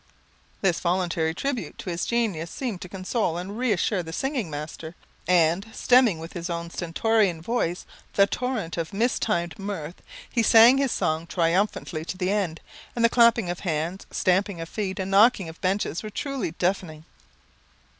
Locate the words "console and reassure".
2.89-4.01